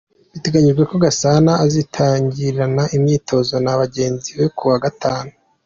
Biteganyijwe 0.33 0.83
ko 0.89 0.95
Gasana 1.03 1.51
azitangirana 1.65 2.83
imyitozo 2.97 3.53
na 3.63 3.73
bagenzi 3.81 4.29
be 4.37 4.45
kuwa 4.57 4.77
Gatanu. 4.85 5.31